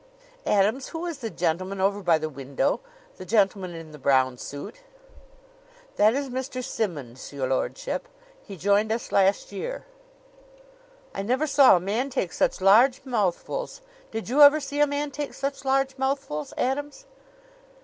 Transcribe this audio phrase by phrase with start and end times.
[0.47, 2.79] "Adams, who is the gentleman over by the window
[3.17, 4.77] the gentleman in the brown suit?"
[5.95, 6.63] "That is Mr.
[6.63, 8.07] Simmonds, your lordship.
[8.41, 9.85] He joined us last year."
[11.13, 13.81] "I never saw a man take such large mouthfuls.
[14.09, 17.05] Did you ever see a man take such large mouthfuls, Adams?"